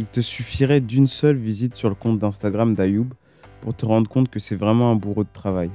[0.00, 3.08] Il te suffirait d'une seule visite sur le compte d'Instagram d'Ayoub
[3.60, 5.70] pour te rendre compte que c'est vraiment un bourreau de travail.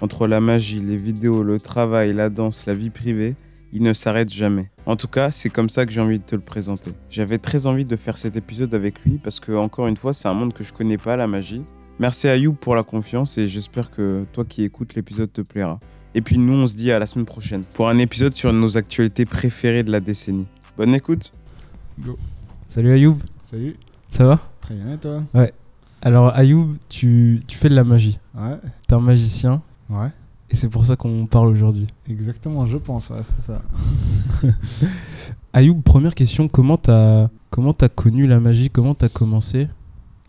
[0.00, 3.36] Entre la magie, les vidéos, le travail, la danse, la vie privée,
[3.74, 4.70] il ne s'arrête jamais.
[4.86, 6.92] En tout cas, c'est comme ça que j'ai envie de te le présenter.
[7.10, 10.28] J'avais très envie de faire cet épisode avec lui parce que, encore une fois, c'est
[10.28, 11.62] un monde que je connais pas, la magie.
[11.98, 15.78] Merci à You pour la confiance et j'espère que toi qui écoutes l'épisode te plaira.
[16.14, 18.78] Et puis nous, on se dit à la semaine prochaine pour un épisode sur nos
[18.78, 20.46] actualités préférées de la décennie.
[20.78, 21.30] Bonne écoute
[21.98, 22.16] Go.
[22.68, 23.18] Salut Ayoub,
[23.56, 23.74] Salut.
[24.10, 24.38] ça va?
[24.60, 25.22] Très bien, et toi?
[26.02, 28.18] Alors Ayoub, tu, tu fais de la magie.
[28.34, 28.58] Ouais.
[28.86, 30.08] T'es un magicien Ouais.
[30.50, 31.86] et c'est pour ça qu'on parle aujourd'hui.
[32.06, 33.62] Exactement, je pense, ouais, c'est ça.
[35.54, 38.68] Ayoub, première question, comment t'as comment t'as connu la magie?
[38.68, 39.68] Comment t'as commencé?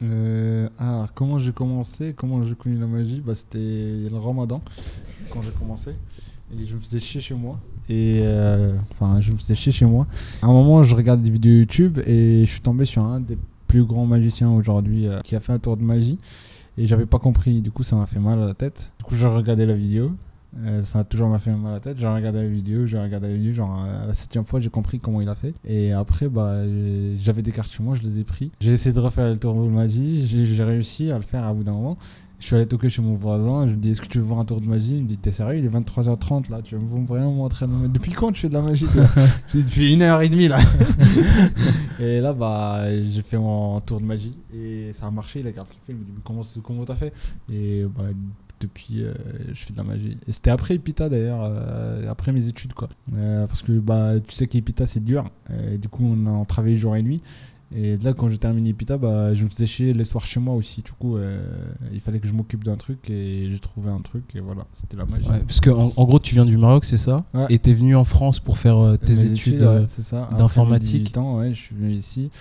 [0.01, 2.13] Euh, alors, comment j'ai commencé?
[2.15, 3.19] Comment j'ai connu la magie?
[3.19, 3.57] Bah, C'était
[4.09, 4.61] le ramadan,
[5.31, 5.91] quand j'ai commencé.
[6.57, 7.59] Et je me faisais chier chez moi.
[7.89, 10.07] Et euh, enfin, je me faisais chier chez moi.
[10.41, 13.37] À un moment, je regarde des vidéos YouTube et je suis tombé sur un des
[13.67, 16.19] plus grands magiciens aujourd'hui euh, qui a fait un tour de magie.
[16.77, 18.91] Et j'avais pas compris, du coup, ça m'a fait mal à la tête.
[18.99, 20.11] Du coup, je regardais la vidéo.
[20.65, 21.99] Euh, ça a toujours m'a fait mal à la tête.
[21.99, 25.21] J'ai regardé la vidéo, j'ai regardé la vidéo, genre la septième fois, j'ai compris comment
[25.21, 25.53] il a fait.
[25.65, 26.63] Et après, bah,
[27.15, 28.51] j'avais des cartes chez moi, je les ai pris.
[28.59, 31.63] J'ai essayé de refaire le tour de magie, j'ai réussi à le faire à bout
[31.63, 31.97] d'un moment.
[32.39, 34.39] Je suis allé toquer chez mon voisin, je lui dis Est-ce que tu veux voir
[34.39, 34.97] un tour de magie?
[34.97, 35.57] Il me dit T'es sérieux?
[35.59, 38.85] Il est 23h30 là, tu veux vraiment ma- Depuis quand tu fais de la magie
[39.49, 40.57] Je dis Depuis une heure et demie là.
[41.99, 45.39] et là, bah, j'ai fait mon tour de magie et ça a marché.
[45.39, 45.93] Il a grave kiffé.
[45.93, 47.13] Il me dit Mais Comment comment t'as fait?
[47.51, 48.03] Et bah,
[48.59, 49.13] depuis, euh,
[49.49, 50.17] je fais de la magie.
[50.27, 52.89] Et c'était après Epita d'ailleurs, euh, après mes études quoi.
[53.13, 55.29] Euh, parce que bah, tu sais qu'Epita c'est dur.
[55.71, 57.21] Et du coup, on a travaillé jour et nuit.
[57.75, 60.55] Et là, quand j'ai terminé Epita, bah, je me faisais chier les soirs chez moi
[60.55, 60.81] aussi.
[60.81, 61.37] Du coup, euh,
[61.91, 64.95] il fallait que je m'occupe d'un truc et j'ai trouvé un truc et voilà, c'était
[64.95, 65.27] la magie.
[65.29, 67.45] Ouais, Parce que en, en gros, tu viens du Maroc, c'est ça Ouais.
[67.49, 69.61] Et t'es venu en France pour faire euh, tes Mes études.
[69.61, 69.85] ouais, euh.
[70.21, 70.93] Après d'informatique.
[70.93, 72.31] mes 18 ans, ouais, je suis venu ici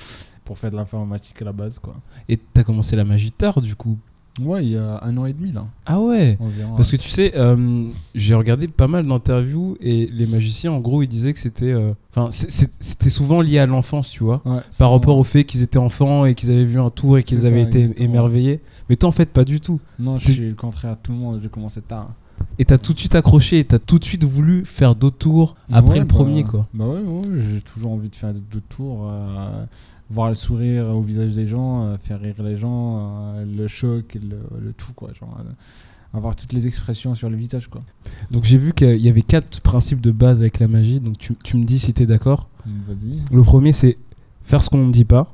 [0.44, 1.96] pour faire de l'informatique à la base quoi.
[2.28, 3.98] et t'as commencé la magie tard, du coup.
[4.38, 6.74] Ouais, il y a un an et demi là, Ah ouais environ.
[6.76, 7.84] Parce que tu sais, euh,
[8.14, 11.72] j'ai regardé pas mal d'interviews et les magiciens, en gros, ils disaient que c'était.
[11.72, 14.42] euh, Enfin, c'était souvent lié à l'enfance, tu vois.
[14.46, 17.22] Ouais, Par rapport au fait qu'ils étaient enfants et qu'ils avaient vu un tour et
[17.22, 18.08] qu'ils avaient ça, été exactement.
[18.08, 18.60] émerveillés.
[18.88, 19.80] Mais toi, en fait, pas du tout.
[19.98, 22.10] Non, je suis le contraire à tout le monde, j'ai commencé tard.
[22.58, 25.56] Et t'as tout de suite accroché et t'as tout de suite voulu faire d'autres tours
[25.72, 26.66] après Ouais, le bah, premier, quoi.
[26.74, 29.64] Bah ouais, ouais, j'ai toujours envie de faire d'autres tours, euh,
[30.10, 34.14] voir le sourire au visage des gens, euh, faire rire les gens, euh, le choc,
[34.22, 37.82] le, le tout quoi, genre euh, avoir toutes les expressions sur le visage quoi.
[38.30, 41.00] Donc j'ai vu qu'il y avait quatre principes de base avec la magie.
[41.00, 42.48] Donc tu, tu me dis si t'es d'accord.
[42.88, 43.20] Vas-y.
[43.32, 43.96] Le premier, c'est
[44.42, 45.32] faire ce qu'on ne dit pas.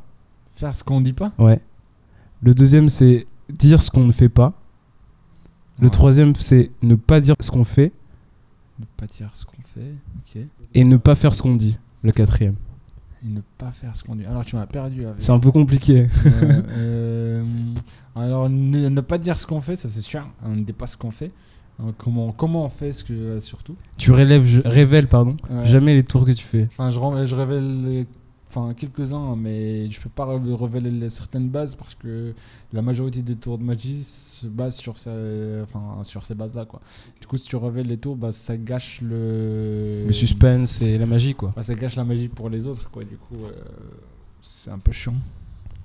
[0.55, 1.33] Faire ce qu'on dit pas?
[1.39, 1.61] Ouais.
[2.43, 4.53] Le deuxième, c'est dire ce qu'on ne fait pas.
[5.79, 5.91] Le Ouais.
[5.91, 7.93] troisième, c'est ne pas dire ce qu'on fait
[8.79, 9.95] Ne pas dire ce qu'on fait,
[10.37, 10.43] ok.
[10.75, 11.79] et ne pas faire ce qu'on dit.
[12.03, 12.57] Le quatrième.
[13.25, 14.25] Et ne pas faire ce qu'on dit.
[14.25, 15.23] Alors tu m'as perdu avec.
[15.23, 16.09] C'est un peu compliqué.
[16.27, 17.45] Euh, euh,
[18.17, 20.27] alors ne, ne pas dire ce qu'on fait, ça c'est sûr.
[20.45, 21.31] On ne dit pas ce qu'on fait.
[21.81, 23.77] Euh, Comment, comment on fait ce que surtout.
[23.97, 25.67] tu relèves, je- révèles pardon, Ouais.
[25.67, 26.65] jamais les tours que tu fais.
[26.65, 28.07] Enfin, je, je révèle les-
[28.55, 32.35] enfin, quelques-uns, mais je peux pas révéler certaines bases parce que
[32.73, 36.67] la majorité des tours de magie se base sur, ces- enfin, sur ces bases-là.
[36.67, 36.81] Quoi.
[37.21, 40.05] Du coup, si tu révèles les tours, bah, ça gâche le...
[40.07, 41.53] Le suspense et la magie, quoi.
[41.57, 42.91] Bah, ça gâche la magie pour les autres.
[42.91, 43.05] Quoi.
[43.05, 43.51] Du coup, euh,
[44.43, 45.15] c'est un peu chiant.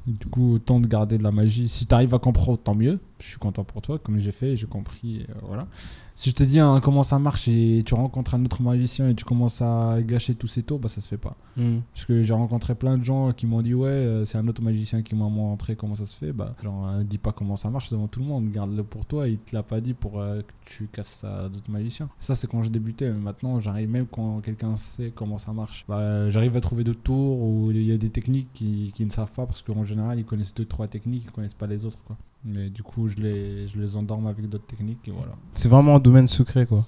[0.05, 1.67] Du coup, autant de garder de la magie.
[1.67, 2.99] Si tu arrives à comprendre, tant mieux.
[3.19, 5.25] Je suis content pour toi, comme j'ai fait, j'ai compris.
[5.29, 5.67] euh, voilà.
[6.13, 9.15] Si je te dis hein, comment ça marche et tu rencontres un autre magicien et
[9.15, 11.35] tu commences à gâcher tous ces tours, bah, ça se fait pas.
[11.55, 11.79] Hmm.
[11.93, 14.61] Parce que j'ai rencontré plein de gens qui m'ont dit ouais euh, c'est un autre
[14.61, 16.31] magicien qui m'a montré comment ça se fait.
[16.31, 19.27] Bah genre euh, dis pas comment ça marche devant tout le monde, garde-le pour toi.
[19.27, 22.09] Il te l'a pas dit pour que tu casses ça à d'autres magiciens.
[22.19, 23.11] Ça c'est quand je débutais.
[23.11, 25.85] Mais maintenant j'arrive même quand quelqu'un sait comment ça marche.
[25.87, 29.09] Bah j'arrive à trouver d'autres tours où il y a des techniques qui, qui ne
[29.09, 32.03] savent pas parce qu'en général ils connaissent deux trois techniques, ils connaissent pas les autres
[32.03, 32.15] quoi.
[32.45, 35.33] Mais du coup je les je les endorme avec d'autres techniques et voilà.
[35.53, 36.85] C'est vraiment un domaine secret, quoi.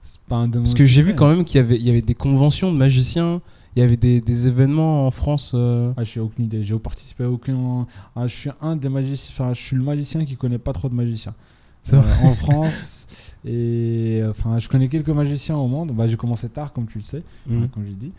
[0.00, 2.02] C'est pas un Parce que j'ai vu quand même qu'il y avait, il y avait
[2.02, 3.40] des conventions de magiciens,
[3.74, 5.52] il y avait des, des événements en France.
[5.54, 6.62] euh, Ah, j'ai aucune idée.
[6.62, 7.86] J'ai participé à aucun.
[8.14, 9.32] Ah, je suis un des magiciens.
[9.34, 11.34] Enfin, je suis le magicien qui connaît pas trop de magiciens.
[11.82, 13.06] C'est Euh, en France.
[13.44, 15.92] Et enfin, je connais quelques magiciens au monde.
[15.92, 17.62] Bah, j'ai commencé tard, comme tu le sais, hmm.
[17.62, 18.12] hein, comme j'ai dit.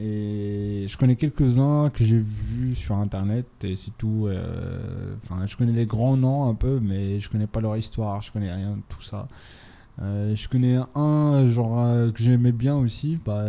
[0.00, 4.26] Et je connais quelques-uns que j'ai vus sur internet et c'est tout.
[4.26, 8.22] euh, Enfin, je connais les grands noms un peu, mais je connais pas leur histoire.
[8.22, 9.26] Je connais rien de tout ça.
[10.00, 13.46] Euh, je connais un genre euh, que j'aimais bien aussi, bah,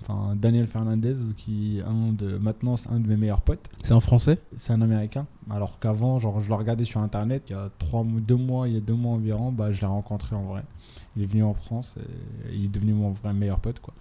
[0.00, 3.70] enfin Daniel Fernandez qui est un de maintenant c'est un de mes meilleurs potes.
[3.84, 4.38] C'est un français?
[4.56, 5.28] C'est un américain.
[5.48, 8.74] Alors qu'avant, genre je le regardais sur internet il y a trois deux mois, il
[8.74, 10.64] y a deux mois environ, bah je l'ai rencontré en vrai.
[11.14, 11.96] Il est venu en France
[12.50, 13.94] et il est devenu mon vrai meilleur pote quoi.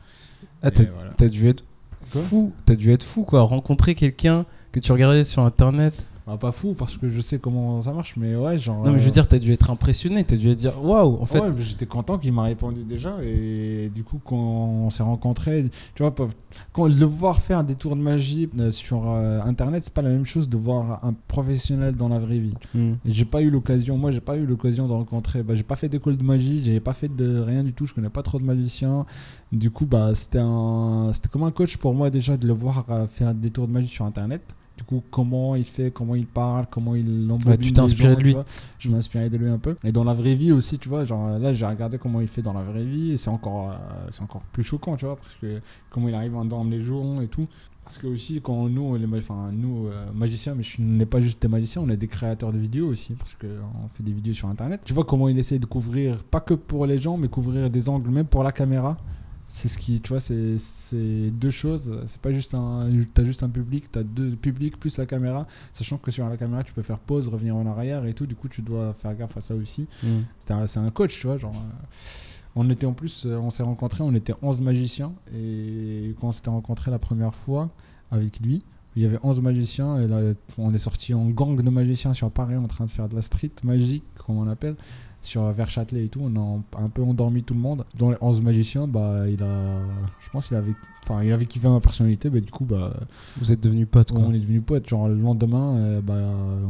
[0.63, 1.29] Ah, t'as voilà.
[1.29, 1.63] dû être
[2.03, 2.51] fou.
[2.65, 3.41] T'as dû être fou, quoi.
[3.41, 6.07] Rencontrer quelqu'un que tu regardais sur internet.
[6.27, 8.83] Bah, pas fou parce que je sais comment ça marche, mais ouais, genre.
[8.83, 10.23] Non, mais je veux euh, dire, t'as dû être impressionné.
[10.23, 11.39] T'as dû dire, waouh, en fait.
[11.39, 16.03] ouais, j'étais content qu'il m'a répondu déjà et du coup quand on s'est rencontrés, tu
[16.03, 16.13] vois,
[16.71, 20.09] quand le voir faire des tours de magie euh, sur euh, internet, c'est pas la
[20.09, 22.53] même chose de voir un professionnel dans la vraie vie.
[22.73, 22.93] Hmm.
[23.05, 25.75] Et j'ai pas eu l'occasion, moi j'ai pas eu l'occasion de rencontrer, bah, j'ai pas
[25.75, 28.39] fait d'école de magie, j'ai pas fait de rien du tout, je connais pas trop
[28.39, 29.05] de magiciens.
[29.51, 33.33] Du coup, bah c'était un, comme un coach pour moi déjà de le voir faire
[33.33, 34.55] des tours de magie sur internet.
[34.77, 37.85] Du coup, comment il fait, comment il parle, comment il embobine Ouais, tu t'es les
[37.85, 38.35] inspiré gens, de lui.
[38.79, 39.75] Je m'inspirais de lui un peu.
[39.83, 42.41] Et dans la vraie vie aussi, tu vois, genre là j'ai regardé comment il fait
[42.41, 43.75] dans la vraie vie et c'est encore, euh,
[44.09, 47.21] c'est encore plus choquant, tu vois, parce que comment il arrive en dorme les jours
[47.21, 47.47] et tout.
[47.83, 51.41] Parce que aussi, quand nous, les, enfin, nous euh, magiciens, mais je n'est pas juste
[51.41, 54.47] des magiciens, on est des créateurs de vidéos aussi, parce qu'on fait des vidéos sur
[54.49, 54.81] Internet.
[54.85, 57.89] Tu vois comment il essaie de couvrir, pas que pour les gens, mais couvrir des
[57.89, 58.97] angles, même pour la caméra.
[59.53, 61.99] C'est ce qui, tu vois, c'est c'est deux choses.
[62.07, 65.97] C'est pas juste un, t'as juste un public, t'as deux publics plus la caméra, sachant
[65.97, 68.25] que sur la caméra tu peux faire pause, revenir en arrière et tout.
[68.25, 69.87] Du coup, tu dois faire gaffe à ça aussi.
[70.03, 70.21] Hmm.
[70.39, 71.35] C'était un- C'est un coach, tu vois.
[71.37, 71.97] Genre, euh,
[72.55, 75.11] on était en plus, euh, on s'est rencontrés, on était 11 magiciens.
[75.35, 77.69] Et quand on s'était rencontrés la première fois
[78.09, 78.63] avec lui,
[78.95, 79.97] il y avait 11 magiciens.
[79.99, 83.09] Et là, on est sorti en gang de magiciens sur Paris en train de faire
[83.09, 84.75] de la street magique, comme on appelle,
[85.21, 86.21] sur vers Châtelet et tout.
[86.23, 87.85] On a un peu endormi tout le monde.
[87.97, 89.81] Dans les 11 magiciens, bah, il a,
[90.19, 90.73] je pense qu'il avait,
[91.03, 92.29] enfin, il avait kiffé ma personnalité.
[92.29, 92.93] Bah, du coup, bah,
[93.39, 94.21] Vous êtes devenus potes, quoi.
[94.21, 94.87] on est devenus potes.
[94.89, 96.15] Genre, le lendemain, euh, bah,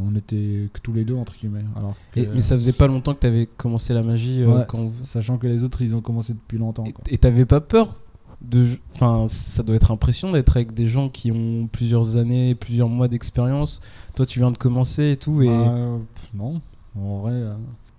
[0.04, 1.64] on était que tous les deux, entre guillemets.
[1.76, 4.42] Alors que- Et- mais ça faisait pas longtemps que t'avais commencé la magie.
[4.42, 4.78] euh, Ouais, quand...
[4.78, 6.84] s- Sachant que les autres, ils ont commencé depuis longtemps.
[6.84, 7.04] Et- quoi.
[7.08, 7.94] Et t'avais pas peur
[8.42, 8.66] de.
[8.94, 13.08] Enfin, ça doit être impressionnant d'être avec des gens qui ont plusieurs années, plusieurs mois
[13.08, 13.80] d'expérience.
[14.16, 15.40] Toi, tu viens de commencer et tout.
[15.42, 15.46] Et...
[15.46, 15.98] Bah, euh,
[16.34, 16.60] non,
[16.98, 17.32] en vrai.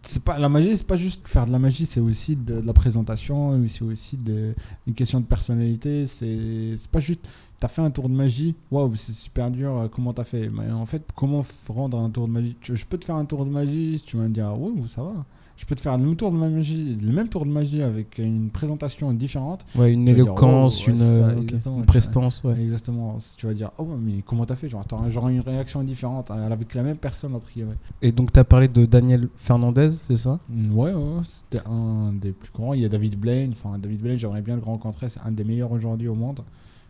[0.05, 2.73] C'est pas, la magie, c'est pas juste faire de la magie, c'est aussi de, la
[2.73, 4.53] présentation, c'est aussi de,
[4.85, 6.05] une question de personnalité.
[6.05, 7.21] C'est pas juste,
[7.59, 10.49] t'as fait un tour de magie, waouh, c'est super dur, euh, comment t'as fait?
[10.49, 12.55] Mais en fait, comment rendre un tour de magie?
[12.61, 15.03] Je peux te faire un tour de magie, tu vas me dire, ah ouais, ça
[15.03, 15.25] va.
[15.55, 18.17] Je peux te faire le même tour de magie, le même tour de magie avec
[18.17, 19.63] une présentation différente.
[19.75, 21.35] Ouais, une dire, éloquence, oh, ouais, une, euh,
[21.77, 22.43] une prestance.
[22.43, 22.59] Ouais.
[22.59, 23.17] Exactement.
[23.37, 24.67] Tu vas dire, oh, mais comment t'as fait?
[24.67, 27.77] Genre, genre une réaction différente avec la même personne, entre guillemets.
[28.01, 30.39] Et donc, t'as parlé de Daniel Fernandez, c'est ça?
[30.49, 32.73] Mm, Ouais, ouais, ouais, c'était un des plus grands.
[32.73, 33.51] Il y a David Blaine.
[33.51, 35.07] Enfin, David Blaine, j'aimerais bien le rencontrer.
[35.07, 36.41] C'est un des meilleurs aujourd'hui au monde.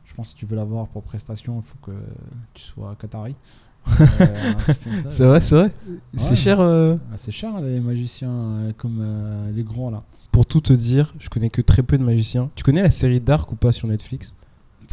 [0.05, 1.91] Je pense que si tu veux l'avoir pour prestation, il faut que
[2.53, 3.35] tu sois Qatari.
[3.87, 4.25] Euh.
[5.09, 5.71] C'est vrai, c'est vrai.
[6.15, 6.59] C'est cher.
[6.59, 9.03] euh, Ah, c'est cher, les magiciens euh, comme
[9.53, 10.03] les grands là.
[10.31, 12.49] Pour tout te dire, je connais que très peu de magiciens.
[12.55, 14.35] Tu connais la série Dark ou pas sur Netflix?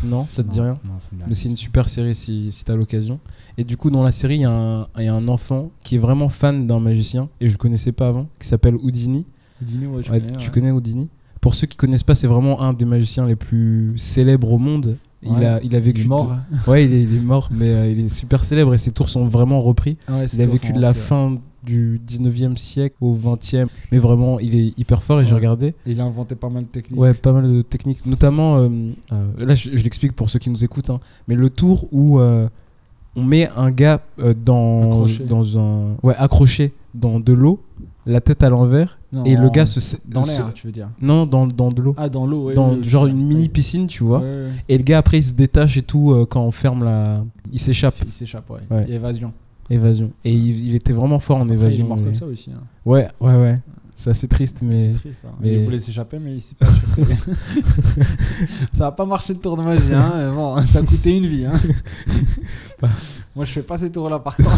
[0.04, 0.78] Non, ça te dit rien?
[0.84, 0.92] Non,
[1.26, 3.20] Mais c'est une super série si, si t'as l'occasion.
[3.58, 5.70] Et du coup, dans la série, il y, a un- il y a un enfant
[5.82, 9.26] qui est vraiment fan d'un magicien, et je le connaissais pas avant, qui s'appelle Houdini.
[9.60, 10.52] Houdini, ouais, je Ouais, connais, tu ouais.
[10.54, 11.08] connais Houdini?
[11.40, 14.96] Pour ceux qui connaissent pas, c'est vraiment un des magiciens les plus célèbres au monde.
[15.22, 15.44] Il, Ouais.
[15.44, 16.00] a, il a vécu.
[16.00, 16.34] Il est mort.
[16.50, 18.92] de- Ouais, il est, il est mort, mais euh, il est super célèbre et ses
[18.92, 19.98] tours sont vraiment repris.
[20.08, 24.54] Ouais, Il a vécu de la fin du 19e siècle au 20e, mais vraiment, il
[24.54, 25.74] est hyper fort et j'ai regardé.
[25.84, 26.98] Il a inventé pas mal de techniques.
[26.98, 28.68] Ouais, pas mal de techniques, notamment, euh,
[29.12, 32.18] euh, là je, je l'explique pour ceux qui nous écoutent, hein, mais le tour où
[32.18, 34.00] on met un gars
[34.44, 35.24] dans, Accroché.
[35.24, 35.96] dans un.
[36.02, 37.60] Ouais, accroché dans de l'eau,
[38.06, 39.96] la tête à l'envers, Non, et le gars se.
[40.08, 40.88] Dans se- l'air, tu veux dire.
[41.02, 41.94] Non, dans, dans de l'eau.
[41.98, 42.54] Ah, dans l'eau, ouais.
[42.54, 44.20] dans ouais, genre une mini piscine, tu vois.
[44.20, 44.48] Ouais.
[44.68, 47.22] Et le gars après il se détache et tout euh, quand on ferme la.
[47.52, 47.94] Il s'échappe.
[48.06, 48.60] Il s'échappe, ouais.
[48.88, 49.32] Évasion.
[49.68, 50.10] Évasion.
[50.24, 51.84] Et il, il était vraiment fort en Après, évasion.
[51.84, 52.50] il est mort comme ça aussi.
[52.50, 52.60] hein.
[52.84, 53.54] Ouais, ouais, ouais.
[53.94, 54.76] C'est assez triste, mais.
[54.78, 55.26] C'est triste.
[55.28, 55.32] hein.
[55.42, 57.14] mais- Il voulait s'échapper, mais il s'est pas échappé.
[58.72, 59.92] ça a pas marché le tour de magie.
[59.94, 60.12] Hein.
[60.16, 61.44] mais Bon, ça a coûté une vie.
[61.44, 61.52] Hein.
[63.36, 64.50] moi, je fais pas ces tours-là par contre.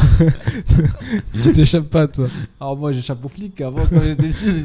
[1.43, 2.27] tu t'échappes pas, toi.
[2.61, 3.61] Alors, moi, j'échappe aux flics.
[3.61, 4.65] Avant, quand j'étais petit,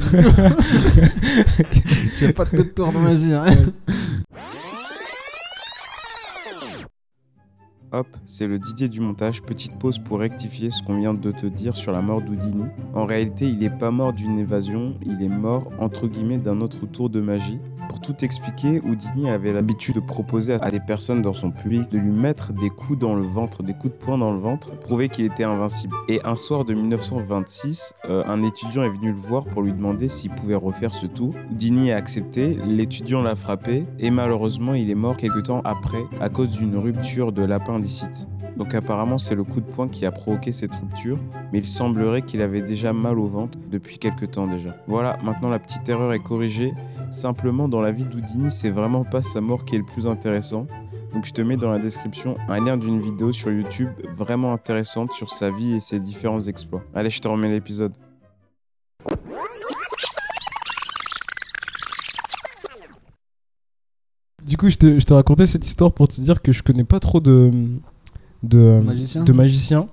[2.20, 3.32] je fais pas de tour de magie.
[3.32, 3.46] Hein.
[7.90, 9.42] Hop, c'est le Didier du montage.
[9.42, 12.64] Petite pause pour rectifier ce qu'on vient de te dire sur la mort d'Houdini.
[12.92, 16.84] En réalité, il n'est pas mort d'une évasion, il est mort entre guillemets d'un autre
[16.86, 17.58] tour de magie.
[17.88, 21.98] Pour tout expliquer, Houdini avait l'habitude de proposer à des personnes dans son public de
[21.98, 24.78] lui mettre des coups dans le ventre, des coups de poing dans le ventre, pour
[24.78, 25.94] prouver qu'il était invincible.
[26.08, 30.08] Et un soir de 1926, euh, un étudiant est venu le voir pour lui demander
[30.08, 31.34] s'il pouvait refaire ce tour.
[31.50, 36.28] Houdini a accepté, l'étudiant l'a frappé et malheureusement il est mort quelque temps après à
[36.28, 38.28] cause d'une rupture de l'appendicite.
[38.58, 41.18] Donc apparemment c'est le coup de poing qui a provoqué cette rupture,
[41.52, 44.76] mais il semblerait qu'il avait déjà mal au ventre depuis quelque temps déjà.
[44.88, 46.74] Voilà, maintenant la petite erreur est corrigée.
[47.10, 50.66] Simplement dans la vie d'Houdini, c'est vraiment pas sa mort qui est le plus intéressant.
[51.14, 55.12] Donc je te mets dans la description un lien d'une vidéo sur YouTube vraiment intéressante
[55.12, 56.82] sur sa vie et ses différents exploits.
[56.94, 57.92] Allez, je te remets l'épisode.
[64.44, 66.82] Du coup, je te, je te racontais cette histoire pour te dire que je connais
[66.82, 67.52] pas trop de,
[68.42, 69.88] de, Magicien de.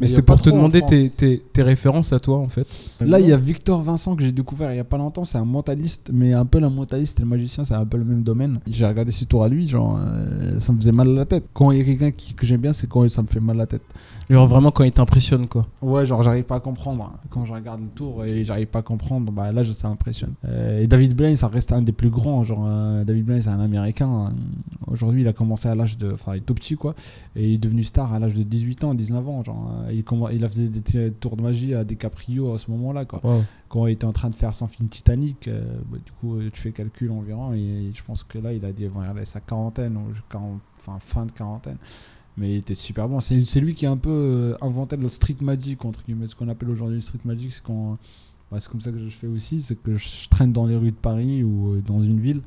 [0.00, 2.66] Mais c'était pas pour te demander tes, tes, tes références à toi, en fait.
[3.00, 5.24] Là, il y a Victor Vincent que j'ai découvert il y a pas longtemps.
[5.24, 8.04] C'est un mentaliste, mais un peu le mentaliste et le magicien, c'est un peu le
[8.04, 8.60] même domaine.
[8.66, 11.44] J'ai regardé ses tours à lui, genre, euh, ça me faisait mal à la tête.
[11.52, 13.56] Quand il y a quelqu'un qui- que j'aime bien, c'est quand ça me fait mal
[13.56, 13.82] à la tête.
[14.30, 15.66] Genre vraiment quand il t'impressionne, quoi.
[15.82, 17.12] Ouais, genre, j'arrive pas à comprendre.
[17.30, 20.34] Quand je regarde le tour et j'arrive pas à comprendre, bah là, ça m'impressionne.
[20.44, 22.44] Euh, et David Blaine, ça reste un des plus grands.
[22.44, 24.32] Genre, euh, David Blaine, c'est un américain.
[24.86, 26.12] Aujourd'hui, il a commencé à l'âge de.
[26.12, 26.94] Enfin, il est tout petit, quoi.
[27.34, 29.42] Et il est devenu star à l'âge de 18 ans, 19 ans.
[29.44, 33.04] Genre, euh, il, a fait des, des tours de magie à DiCaprio à ce moment-là,
[33.04, 33.20] quoi.
[33.68, 36.50] quand il était en train de faire son film Titanic, euh, bah, du coup, euh,
[36.52, 39.24] tu fais calcul environ, et je pense que là, il a dit, bon, il a
[39.24, 41.76] sa quarantaine, ou 40 enfin, fin de quarantaine.
[42.36, 43.20] Mais il était super bon.
[43.20, 46.26] C'est c'est lui qui a un peu euh, inventé le street magic, entre guillemets.
[46.26, 47.98] Ce qu'on appelle aujourd'hui le street magic, c'est quand.
[48.50, 50.90] Bah, c'est comme ça que je fais aussi, c'est que je traîne dans les rues
[50.90, 52.40] de Paris ou euh, dans une ville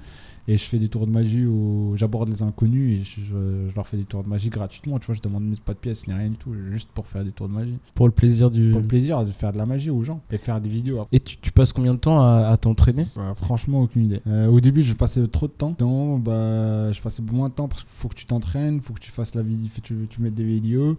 [0.49, 3.75] et je fais des tours de magie où j'aborde les inconnus et je, je- je
[3.75, 4.99] leur fais des tours de magie gratuitement.
[4.99, 7.23] Tu vois, je demande même pas de pièces ni rien du tout, juste pour faire
[7.23, 7.77] des tours de magie.
[7.95, 8.71] Pour le plaisir du.
[8.71, 11.15] Pour le plaisir de faire de la magie aux gens et faire des vidéos après.
[11.15, 13.07] Et tu, tu passes combien de temps à, à t'entraîner?
[13.15, 14.19] Bah, franchement, aucune idée.
[14.27, 15.75] Euh, au début, je passais trop de temps.
[15.79, 18.93] Non, bah, je passais moins de temps parce qu'il faut que tu t'entraînes, il faut
[18.93, 20.97] que tu fasses la vidéo, tu, tu mettes des vidéos.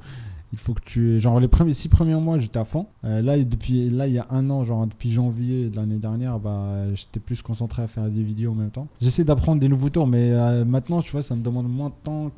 [0.54, 1.18] Il faut que tu.
[1.18, 2.86] Genre, les premiers, six premiers mois, j'étais à fond.
[3.02, 6.38] Euh, là, depuis, là, il y a un an, genre depuis janvier de l'année dernière,
[6.38, 8.86] bah, j'étais plus concentré à faire des vidéos en même temps.
[9.00, 11.94] J'essaie d'apprendre des nouveaux tours, mais euh, maintenant, tu vois, ça me demande moins de
[12.04, 12.30] temps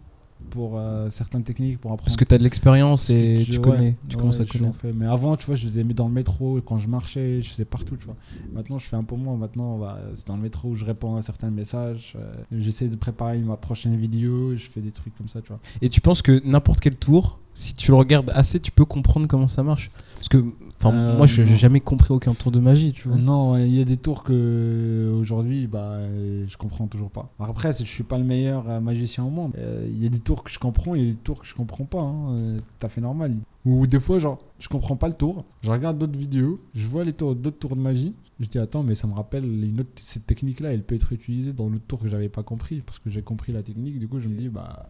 [0.50, 2.04] pour euh, certaines techniques pour apprendre.
[2.04, 3.96] Parce que tu as de l'expérience et Je- tu ouais, connais.
[4.08, 4.78] Tu ouais, commences à connaître.
[4.78, 4.92] fais.
[4.92, 7.96] Mais avant, tu vois, je faisais dans le métro, quand je marchais, je faisais partout,
[7.96, 8.16] tu vois.
[8.52, 9.36] Maintenant, je fais un peu moins.
[9.36, 12.14] Maintenant, bah, c'est dans le métro où je réponds à certains messages.
[12.16, 14.54] euh, J'essaie de préparer ma prochaine vidéo.
[14.56, 15.60] Je fais des trucs comme ça, tu vois.
[15.82, 19.26] Et tu penses que n'importe quel tour, si tu le regardes assez, tu peux comprendre
[19.26, 19.90] comment ça marche?
[20.28, 21.56] Parce que, enfin, Euh, moi, je- j'ai non.
[21.56, 23.16] jamais compris aucun tour de magie, tu vois.
[23.16, 27.32] Non, il y a des tours que aujourd'hui, bah, euh, je comprends toujours pas.
[27.38, 29.52] Après, je suis pas le meilleur euh, magicien au monde.
[29.56, 31.46] Euh, Il y a des tours que je comprends, il y a des tours que
[31.46, 32.00] je comprends pas.
[32.00, 33.36] Hein, euh, tout à fait normal.
[33.64, 35.44] Ou des fois, genre, je comprends pas le tour.
[35.62, 38.14] Je regarde d'autres vidéos, je vois les tours, d'autres tours de magie.
[38.40, 41.52] Je dis attends, mais ça me rappelle une autre, cette technique-là, elle peut être utilisée
[41.52, 43.98] dans le tour que j'avais pas compris parce que j'ai compris la technique.
[44.00, 44.88] Du coup, je me dis bah.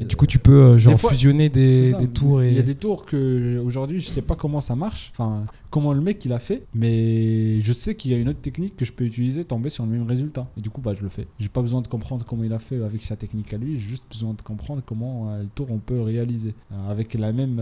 [0.00, 1.98] Et du coup, tu peux euh, genre Des fois- fusionner des, ça.
[1.98, 2.50] des tours et.
[2.50, 5.92] Il y a des tours que aujourd'hui je sais pas comment ça marche, enfin comment
[5.92, 8.84] le mec il a fait, mais je sais qu'il y a une autre technique que
[8.84, 10.46] je peux utiliser, tomber sur le même résultat.
[10.56, 11.26] Et du coup bah je le fais.
[11.40, 13.88] J'ai pas besoin de comprendre comment il a fait avec sa technique à lui, j'ai
[13.88, 17.32] juste besoin de comprendre comment euh, le tour on peut le réaliser euh, avec la
[17.32, 17.58] même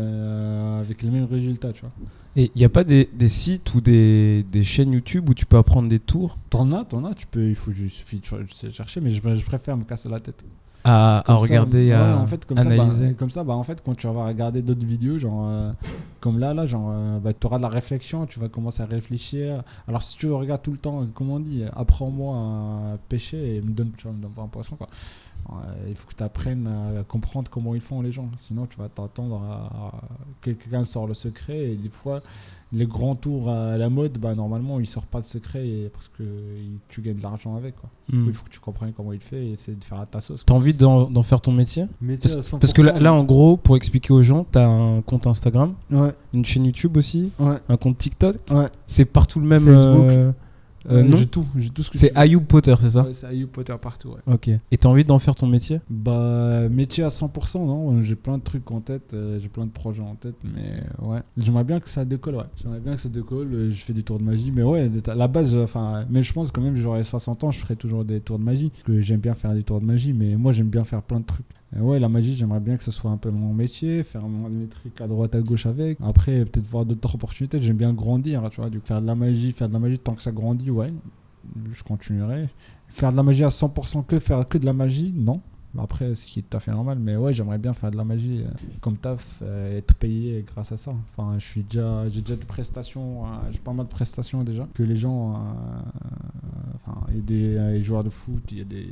[0.80, 1.92] avec le même résultat, tu vois.
[2.36, 5.46] Et il n'y a pas des, des sites ou des, des chaînes YouTube où tu
[5.46, 6.36] peux apprendre des tours?
[6.50, 9.44] T'en as, t'en as, tu peux, il faut juste suffit de chercher, mais je, je
[9.46, 10.44] préfère me casser la tête.
[10.86, 13.62] À, ça, regarder, ouais, à en fait, comme Ça, analyser bah, comme ça, bah, en
[13.62, 15.72] fait, quand tu vas regarder d'autres vidéos, genre, euh,
[16.20, 18.86] comme là, là, genre, euh, bah, tu auras de la réflexion, tu vas commencer à
[18.86, 19.62] réfléchir.
[19.88, 23.70] Alors, si tu regardes tout le temps, comme on dit, apprends-moi à pêcher et me
[23.70, 24.88] donne, me donne pas un poisson, quoi.
[25.52, 26.66] Euh, il faut que tu apprennes
[26.98, 28.28] à comprendre comment ils font les gens.
[28.36, 30.00] Sinon, tu vas t'attendre à, à-
[30.40, 31.70] que quelqu'un sort le secret.
[31.70, 32.20] Et des fois,
[32.72, 36.08] les grands tours à la mode, bah, normalement, il sort pas de secret et- parce
[36.08, 37.76] que il- tu gagnes de l'argent avec.
[37.76, 37.88] Quoi.
[38.08, 38.28] Du coup, Hmm.
[38.28, 40.44] il faut que tu comprennes comment il fait et essayer de faire à ta sauce.
[40.44, 41.84] T'as envie d'en d'en faire ton métier?
[42.20, 45.74] Parce, parce que là, là, en gros, pour expliquer aux gens, t'as un compte Instagram,
[45.90, 48.36] Ouais, une chaîne YouTube aussi, ouais, un compte TikTok.
[48.50, 48.66] ouais.
[48.86, 49.64] C'est partout le même.
[49.64, 50.06] Facebook.
[50.10, 50.32] euh,
[50.90, 52.14] euh, non J'ai tout, j'ai tout ce que C'est.
[52.16, 54.34] Ayoub Potter, c'est ça Ouais, c'est Ayou Potter partout, ouais.
[54.34, 54.48] Ok.
[54.48, 55.80] Et t'as envie d'en faire ton métier?
[55.90, 59.70] Bah, métier à 100%, non J'ai plein de trucs en tête, euh, j'ai plein de
[59.70, 61.20] projets en tête, mais ouais.
[61.36, 62.44] J'aimerais bien que ça décolle, ouais.
[62.62, 65.14] J'aimerais bien que ça décolle, euh, je fais des tours de magie, mais ouais, à
[65.14, 68.04] la base, euh, enfin, mais je pense quand même, j'aurai 60 ans, je ferai toujours
[68.04, 70.52] des tours de magie, parce que j'aime bien faire des tours de magie, mais moi,
[70.52, 71.46] j'aime bien faire plein de trucs.
[71.78, 75.00] Ouais, la magie, j'aimerais bien que ce soit un peu mon métier, faire mon- trucs
[75.00, 75.98] à droite, à gauche avec.
[76.00, 79.52] Après, peut-être voir d'autres opportunités, j'aime bien grandir, tu vois, du faire de la magie,
[79.52, 80.92] faire de la magie tant que ça grandit, ouais.
[81.72, 82.48] Je continuerai.
[82.88, 85.40] Faire de la magie à 100% que faire que de la magie, non.
[85.78, 88.04] Après, ce qui est tout à fait normal, mais ouais, j'aimerais bien faire de la
[88.04, 90.94] magie euh, comme taf, euh, être payé grâce à ça.
[91.10, 94.66] Enfin, je suis déjà, j'ai déjà des prestations, euh, j'ai pas mal de prestations déjà
[94.74, 95.34] que les gens,
[96.74, 98.88] enfin, a des joueurs de foot, il y a des,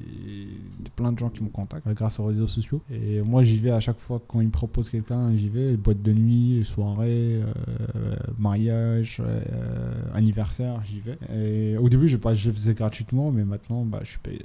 [0.96, 2.82] plein de gens qui me contactent grâce aux réseaux sociaux.
[2.90, 6.02] Et moi, j'y vais à chaque fois quand ils me proposent quelqu'un, j'y vais, boîte
[6.02, 7.40] de nuit, soirée,
[8.38, 9.22] mariage,
[10.14, 11.18] anniversaire, j'y vais.
[11.34, 14.42] Et au début, je, je faisais gratuitement, mais maintenant, bah, je suis payé.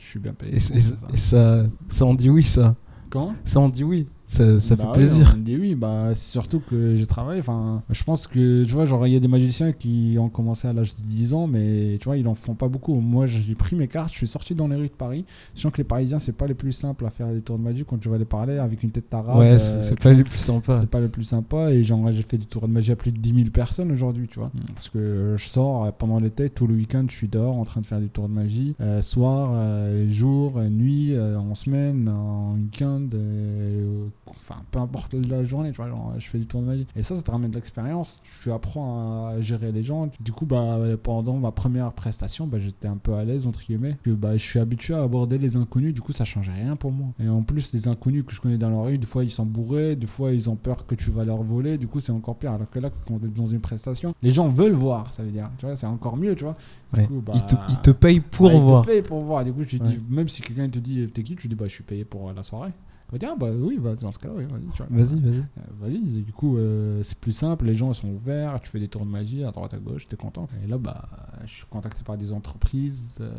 [0.00, 0.54] Je suis bien payé.
[0.56, 1.66] Et, ça.
[1.88, 2.74] ça, en dit oui, ça.
[3.10, 4.06] Quand Ça en dit oui.
[4.30, 5.30] Ça, ça Bah fait ouais, plaisir.
[5.34, 7.40] on me dit oui, bah c'est surtout que j'ai travaillé.
[7.40, 10.68] Enfin, je pense que tu vois, genre il y a des magiciens qui ont commencé
[10.68, 12.94] à l'âge de 10 ans, mais tu vois, ils en font pas beaucoup.
[13.00, 15.24] Moi, j'ai pris mes cartes, je suis sorti dans les rues de Paris.
[15.54, 17.84] Sachant que les Parisiens, c'est pas les plus simples à faire des tours de magie
[17.84, 19.38] quand tu vas les parler avec une tête arabe.
[19.38, 20.78] ouais, euh, c'est tu pas les plus sympas.
[20.80, 23.10] C'est pas le plus sympa et genre j'ai fait du tour de magie à plus
[23.10, 24.52] de 10 000 personnes aujourd'hui, tu vois.
[24.74, 27.80] Parce que je sors euh, pendant l'été, tout le week-end, je suis dehors en train
[27.80, 28.76] de faire du tour de magie.
[28.80, 34.06] Euh, soir, euh, jour, euh, nuit, euh, en semaine, en week-end, euh,
[34.36, 35.88] enfin peu importe la journée, tu vois.
[35.88, 36.86] Genre, je fais du tour de magie.
[36.96, 38.20] Et ça, ça te ramène de l'expérience.
[38.42, 40.08] Tu apprends à gérer les gens.
[40.20, 43.96] Du coup, bah, pendant ma première prestation, bah, j'étais un peu à l'aise, entre guillemets.
[44.02, 46.92] Que, bah, je suis habitué à aborder les inconnus, du coup, ça changeait rien pour
[46.92, 47.08] moi.
[47.18, 49.46] Et en plus, les inconnus que je connais dans la rue, des fois, ils sont
[49.46, 51.78] bourrés, des fois, ils ont peur que tu vas leur voler.
[51.78, 52.52] Du coup, c'est encore pire.
[52.52, 55.30] Alors que là, quand on est dans une prestation, les gens veulent voir, ça veut
[55.30, 55.50] dire.
[55.58, 56.56] Tu vois, c'est encore mieux, tu vois.
[56.92, 57.06] Du Ouais.
[57.06, 58.84] coup, bah, Ils, te, ils te payent pour Ouais, ils te voir.
[58.84, 59.44] payent pour voir.
[59.44, 61.36] Du coup, te dis, même si quelqu'un te dit, t'es qui?
[61.36, 62.72] Tu dis, bah, je suis payé pour la soirée.
[63.12, 64.88] Va dire, ah, bah oui, bah, dans ce cas-là, oui, vas-y.
[64.90, 65.38] Vas-y, vas-y.
[65.40, 65.44] Euh,
[65.80, 69.04] Vas-y, du coup, euh, c'est plus simple, les gens sont ouverts, tu fais des tours
[69.04, 70.46] de magie à droite à gauche, t'es content.
[70.64, 71.08] Et là, bah,
[71.44, 73.18] je suis contacté par des entreprises.
[73.20, 73.32] euh,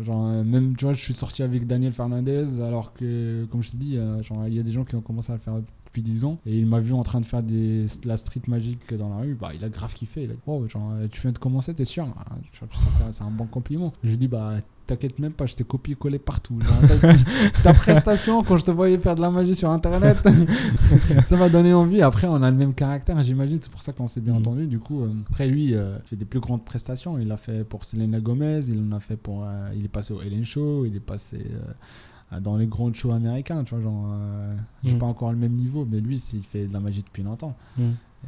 [0.00, 3.76] genre, même, tu vois, je suis sorti avec Daniel Fernandez, alors que, comme je t'ai
[3.76, 5.54] dit, genre, il y a des gens qui ont commencé à le faire
[5.94, 8.42] depuis 10 ans, et il m'a vu en train de faire des, de la street
[8.48, 10.24] magique dans la rue, bah, il a grave kiffé.
[10.24, 12.08] Il a dit, oh, genre, tu viens de commencer, t'es sûr?
[12.18, 12.34] Ah,
[13.12, 13.92] C'est un bon compliment.
[14.02, 14.54] Je lui dis, bah,
[14.88, 16.58] t'inquiète même pas, je t'ai copié-collé partout.
[17.00, 17.14] Ta,
[17.62, 20.18] ta prestation, quand je te voyais faire de la magie sur internet,
[21.24, 22.02] ça m'a donné envie.
[22.02, 23.58] Après, on a le même caractère, j'imagine.
[23.60, 24.40] C'est pour ça qu'on s'est bien Mhm.
[24.40, 24.66] entendu.
[24.66, 27.18] Du coup, euh, après, lui, euh, il fait des plus grandes prestations.
[27.18, 29.44] Il l'a fait pour Selena Gomez, il en a fait pour.
[29.44, 31.38] euh, il est passé au Ellen Show, il est passé
[32.40, 33.62] dans les grands shows américains.
[33.64, 34.06] Tu vois, genre.
[34.12, 34.98] euh, J'ai Mhm.
[34.98, 37.56] pas encore le même niveau, mais lui, il fait de la magie depuis longtemps.
[37.78, 37.82] Et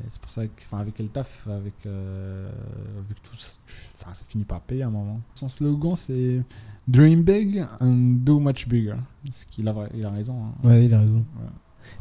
[0.09, 2.51] C'est pour ça que, enfin, avec le taf, avec, euh,
[2.99, 5.21] avec tout, ça- enfin, ça finit par payer à un moment.
[5.35, 6.43] Son slogan, c'est
[6.87, 8.97] Dream big and do much bigger.
[9.31, 10.37] Ce qu'il a, il a raison.
[10.45, 10.69] hein.
[10.69, 11.25] Ouais, il a raison.
[11.41, 11.49] Ouais.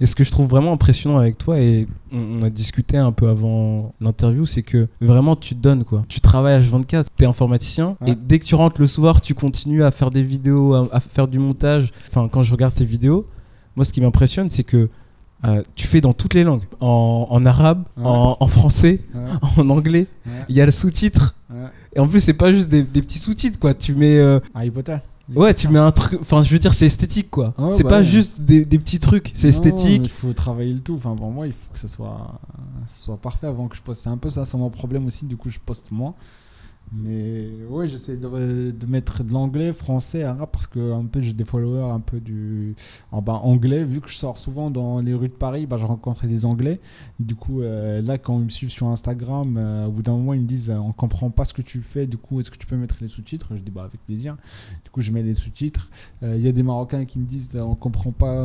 [0.01, 3.11] Et ce que je trouve vraiment impressionnant avec toi, et on, on a discuté un
[3.11, 6.03] peu avant l'interview, c'est que vraiment tu te donnes quoi.
[6.09, 8.11] Tu travailles H24, tu es informaticien, Ouais.
[8.11, 10.99] et dès que tu rentres le soir, tu continues à faire des vidéos, à, à
[10.99, 11.91] faire du montage.
[12.09, 13.25] Enfin, quand je regarde tes vidéos,
[13.75, 14.89] moi ce qui m'impressionne, c'est que
[15.43, 16.63] euh, tu fais dans toutes les langues.
[16.79, 18.03] En, en arabe, Ouais.
[18.05, 19.21] en, en français, Ouais,
[19.63, 20.07] en anglais.
[20.49, 21.35] Il y a le sous-titre.
[21.95, 23.73] Et en plus, c'est pas juste des, des petits sous-titres quoi.
[23.73, 24.17] Tu mets.
[24.17, 24.97] euh, Harry Potter.
[25.33, 26.19] Ouais, tu mets un truc.
[26.21, 27.53] Enfin, je veux dire, c'est esthétique quoi.
[27.57, 28.03] Ah ouais, c'est bah pas ouais.
[28.03, 30.01] juste des, des petits trucs, c'est esthétique.
[30.03, 30.95] Il faut travailler le tout.
[30.95, 32.39] Enfin, pour moi, il faut que ce soit,
[32.85, 34.03] ce soit parfait avant que je poste.
[34.03, 35.25] C'est un peu ça, c'est mon problème aussi.
[35.25, 36.13] Du coup, je poste moins.
[36.93, 41.33] Mais ouais, j'essaie de, de mettre de l'anglais, français, arabe, parce que un peu j'ai
[41.33, 42.75] des followers un peu du
[43.11, 43.83] en bas anglais.
[43.83, 46.79] Vu que je sors souvent dans les rues de Paris, bah, je rencontre des anglais.
[47.19, 50.33] Du coup, euh, là, quand ils me suivent sur Instagram, euh, au bout d'un moment,
[50.33, 52.05] ils me disent euh, on comprend pas ce que tu fais.
[52.07, 53.49] Du coup, est-ce que tu peux mettre les sous-titres?
[53.55, 54.37] Je dis bah avec plaisir.
[54.83, 55.89] Du coup, je mets les sous-titres.
[56.23, 58.35] Euh, Il y a des Marocains qui me disent on comprend pas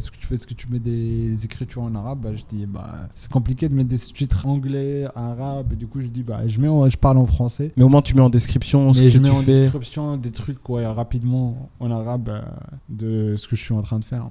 [0.00, 2.20] ce que tu fais, est-ce que tu mets des écritures en arabe?
[2.22, 5.74] Bah, Je dis bah c'est compliqué de mettre des sous-titres anglais, arabe.
[5.74, 7.49] Du coup, je dis bah je mets, je parle en français.
[7.76, 9.60] Mais au moins, tu mets en description ce Mais que je tu mets en fais.
[9.60, 12.42] description des trucs ouais, rapidement en arabe euh,
[12.88, 14.28] de ce que je suis en train de faire.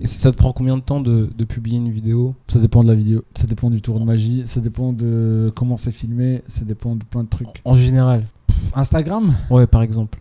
[0.00, 2.34] Et ça te prend combien de temps de, de publier une vidéo?
[2.48, 5.76] Ça dépend de la vidéo, ça dépend du tour de magie, ça dépend de comment
[5.76, 7.60] c'est filmé, ça dépend de plein de trucs.
[7.64, 8.24] En général
[8.74, 9.34] Instagram?
[9.50, 10.20] Ouais, par exemple.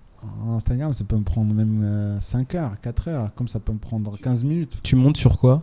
[0.56, 3.78] Instagram, ça peut me prendre même euh, 5 heures, 4 heures, comme ça peut me
[3.78, 4.80] prendre 15 minutes.
[4.84, 5.62] Tu montes sur quoi?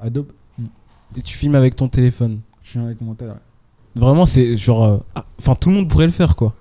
[0.00, 0.32] Adobe,
[1.16, 2.40] Et tu filmes avec ton téléphone?
[2.62, 3.34] je suis avec mon tel.
[3.94, 4.84] Vraiment, c'est genre.
[4.84, 6.54] euh, ah, Enfin, tout le monde pourrait le faire, quoi.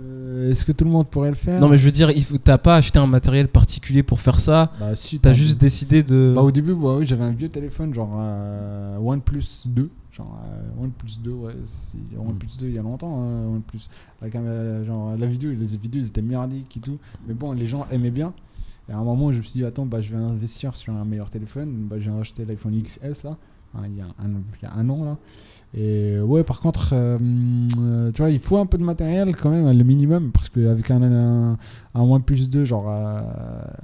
[0.00, 1.60] Euh, Est-ce que tout le monde pourrait le faire?
[1.60, 2.10] Non, mais je veux dire,
[2.42, 4.72] t'as pas acheté un matériel particulier pour faire ça.
[4.80, 6.32] bah, si, T'as juste décidé de.
[6.34, 9.90] Bah, au début, bah, oui, j'avais un vieux téléphone, genre euh, OnePlus 2.
[10.12, 11.52] Genre euh, OnePlus 2, ouais,
[12.18, 13.20] OnePlus 2 il y a longtemps.
[13.22, 13.80] hein, OnePlus.
[14.20, 16.98] La, caméra, genre, la vidéo, les vidéos ils étaient merdiques et tout.
[17.28, 18.32] Mais bon, les gens aimaient bien.
[18.88, 21.04] Et à un moment, je me suis dit, attends, bah, je vais investir sur un
[21.04, 21.86] meilleur téléphone.
[21.88, 23.36] Bah, j'ai acheté l'iPhone XS là,
[23.76, 25.16] hein, il, y a un, il y a un an là.
[25.72, 27.16] Et ouais, par contre, euh,
[27.80, 30.90] euh, tu vois, il faut un peu de matériel quand même, le minimum, parce qu'avec
[30.90, 31.56] un, un,
[31.94, 32.86] un OnePlus 2, genre.
[32.88, 33.20] euh,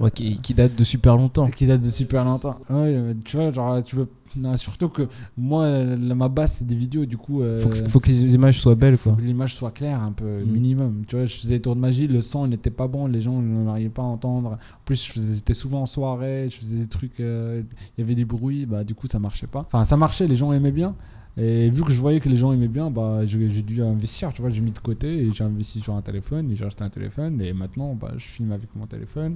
[0.01, 1.47] Ouais, qui, qui date de super longtemps.
[1.47, 2.57] qui date de super longtemps.
[2.69, 4.07] Ouais, tu vois, genre, tu veux.
[4.35, 5.03] Non, surtout que
[5.37, 7.41] moi, ma base, c'est des vidéos, du coup.
[7.41, 9.19] euh, Faut que, faut que les images soient belles, faut quoi.
[9.19, 10.51] que l'image soit claire, un peu, Mm.
[10.51, 11.01] minimum.
[11.07, 13.21] Tu vois, je faisais des tours de magie, le son il n'était pas bon, les
[13.21, 14.51] gens n'arrivaient pas à entendre.
[14.51, 17.63] En plus, j'étais souvent en soirée, je faisais des trucs, il
[17.97, 19.61] y avait des bruits, bah du coup, ça marchait pas.
[19.65, 20.93] Enfin, ça marchait, les gens aimaient bien.
[21.39, 24.41] Et vu que je voyais que les gens aimaient bien, bah j'ai dû investir, tu
[24.41, 26.89] vois, j'ai mis de côté et j'ai investi sur un téléphone et j'ai acheté un
[26.89, 29.35] téléphone et maintenant, bah, je filme avec mon téléphone.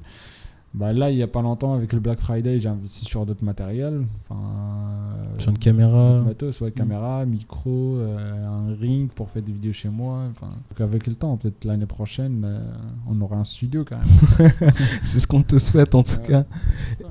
[0.73, 3.43] Bah là, il y a pas longtemps, avec le Black Friday, j'ai investi sur d'autres
[3.43, 4.05] matériels.
[4.21, 6.21] Enfin, euh, Sur une caméra.
[6.21, 10.23] matos, ouais, caméra, micro, euh, un ring pour faire des vidéos chez moi.
[10.31, 12.63] Enfin, donc avec le temps, peut-être l'année prochaine, euh,
[13.05, 14.51] on aura un studio quand même.
[15.03, 16.27] C'est ce qu'on te souhaite, en tout Ouais.
[16.27, 16.45] cas.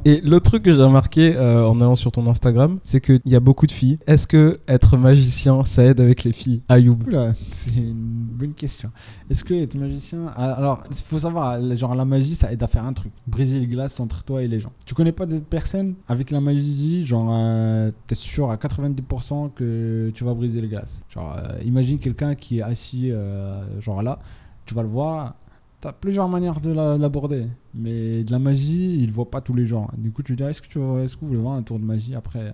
[0.07, 3.35] Et l'autre truc que j'ai remarqué euh, en allant sur ton Instagram, c'est qu'il y
[3.35, 3.99] a beaucoup de filles.
[4.07, 6.63] Est-ce que être magicien, ça aide avec les filles?
[6.71, 6.99] Ayoub
[7.35, 7.93] c'est une
[8.33, 8.91] bonne question.
[9.29, 10.31] Est-ce que être magicien.
[10.35, 13.50] Ah, Alors, il faut savoir, genre, la magie, ça aide à faire un truc briser
[13.59, 14.71] les glaces entre toi et les gens.
[14.85, 20.11] Tu connais pas des personnes avec la magie, genre, euh, t'es sûr à 90% que
[20.15, 21.03] tu vas briser les glaces.
[21.09, 24.19] Genre, euh, imagine quelqu'un qui est assis, euh, genre là,
[24.67, 25.35] tu vas le voir.
[25.81, 29.65] T'as plusieurs manières de la- l'aborder, mais de la magie, il voit pas tous les
[29.65, 29.91] jours.
[29.97, 31.85] Du coup, tu dis, est-ce que tu est-ce que vous voulez voir un tour de
[31.85, 32.53] magie Après,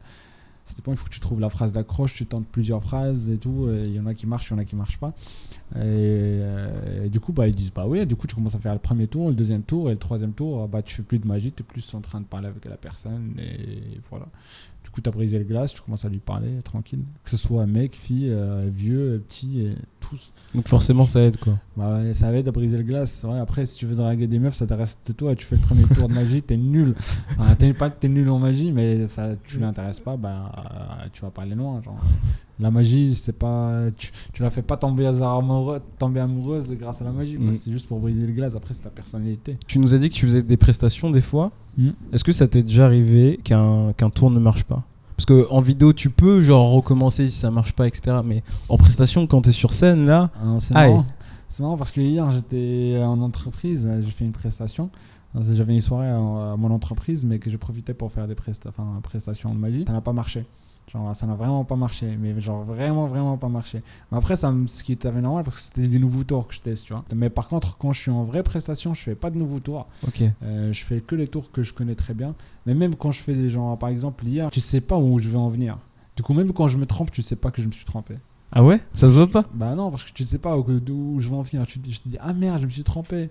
[0.67, 3.39] ça dépend, il faut que tu trouves la phrase d'accroche, tu tentes plusieurs phrases et
[3.39, 3.69] tout.
[3.71, 5.15] Il y en a qui marchent, il y en a qui marchent pas.
[5.77, 8.59] Et, euh, et du coup, bah, ils disent, bah oui, du coup, tu commences à
[8.59, 11.21] faire le premier tour, le deuxième tour, et le troisième tour, bah, tu fais plus
[11.21, 14.27] de magie, tu es plus en train de parler avec la personne, et voilà.
[14.97, 17.05] Coup, tu as brisé le glace, tu commences à lui parler tranquille.
[17.23, 20.33] Que ce soit mec, fille, euh, vieux, petit, et tous.
[20.55, 21.59] Donc forcément, ça aide quoi.
[21.77, 23.27] Bah ouais, ça aide à briser le glace.
[23.39, 25.35] Après, si tu veux draguer des meufs, ça t'intéresse de toi.
[25.35, 26.95] Tu fais le premier tour de magie, t'es nul.
[27.39, 31.09] Enfin, t'es pas que t'es nul en magie, mais ça, tu l'intéresses pas, bah, euh,
[31.13, 31.83] tu vas pas aller loin.
[31.83, 32.01] Genre.
[32.59, 33.83] La magie, c'est pas.
[33.97, 37.37] Tu, tu la fais pas tomber, amoureux, tomber amoureuse grâce à la magie.
[37.37, 37.49] quoi.
[37.53, 37.57] Mm.
[37.57, 38.55] C'est juste pour briser le glace.
[38.57, 39.59] Après, c'est ta personnalité.
[39.67, 41.53] Tu nous as dit que tu faisais des prestations des fois.
[41.77, 41.91] Mm.
[42.13, 44.85] Est-ce que ça t'est déjà arrivé qu'un tour ne marche pas?
[45.17, 48.19] Parce que en vidéo, tu peux genre recommencer si ça marche pas, etc.
[48.25, 51.05] Mais en prestation, quand t'es sur scène là, Ah, c'est marrant.
[51.49, 54.91] C'est marrant parce que hier, j'étais en entreprise, euh, j'ai fait une prestation.
[55.39, 58.71] J'avais une soirée à, à mon entreprise, mais que je profitais pour faire des presta
[59.03, 59.85] prestations de magie.
[59.87, 60.47] Ça n'a pas marché.
[60.93, 62.17] Genre, ça n'a vraiment pas marché.
[62.21, 63.83] Mais genre, vraiment, vraiment pas marché.
[64.11, 66.61] Mais après, ça, ce qui était normal parce que c'était des nouveaux tours que je
[66.61, 67.05] teste, tu vois.
[67.15, 69.87] Mais par contre, quand je suis en vraie prestation, je fais pas de nouveaux tours.
[70.07, 70.23] ok.
[70.43, 72.35] Euh, je fais que les tours que je connais très bien.
[72.67, 75.29] Mais même quand je fais des genre, par exemple, hier, tu sais pas où je
[75.29, 75.79] vais en venir.
[76.17, 78.15] Du coup, même quand je me trompe, tu sais pas que je me suis trompé.
[78.53, 78.81] Ah ouais?
[78.95, 79.45] Ça se voit pas?
[79.53, 81.67] Bah non, parce que tu ne sais pas où, d'où je vais en venir.
[81.67, 83.31] Tu, je te dis, ah merde, je me suis trompé.